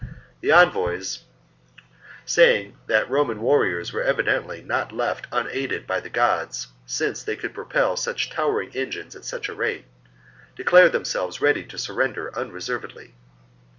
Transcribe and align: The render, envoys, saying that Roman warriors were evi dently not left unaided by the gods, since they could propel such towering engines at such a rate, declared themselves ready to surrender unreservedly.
The 0.39 0.49
render, 0.49 0.63
envoys, 0.69 1.25
saying 2.25 2.75
that 2.87 3.07
Roman 3.07 3.39
warriors 3.39 3.93
were 3.93 4.01
evi 4.03 4.21
dently 4.25 4.65
not 4.65 4.91
left 4.91 5.27
unaided 5.31 5.85
by 5.85 5.99
the 5.99 6.09
gods, 6.09 6.69
since 6.87 7.21
they 7.21 7.35
could 7.35 7.53
propel 7.53 7.95
such 7.95 8.31
towering 8.31 8.71
engines 8.75 9.15
at 9.15 9.25
such 9.25 9.47
a 9.47 9.53
rate, 9.53 9.85
declared 10.55 10.93
themselves 10.93 11.39
ready 11.39 11.63
to 11.65 11.77
surrender 11.77 12.35
unreservedly. 12.35 13.13